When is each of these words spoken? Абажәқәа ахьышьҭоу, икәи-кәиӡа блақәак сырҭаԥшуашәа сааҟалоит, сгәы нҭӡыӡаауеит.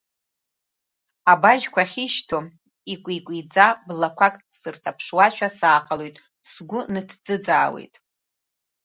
Абажәқәа 1.31 1.83
ахьышьҭоу, 1.85 2.43
икәи-кәиӡа 2.93 3.67
блақәак 3.85 4.35
сырҭаԥшуашәа 4.59 5.49
сааҟалоит, 5.57 6.15
сгәы 6.51 6.79
нҭӡыӡаауеит. 6.93 7.95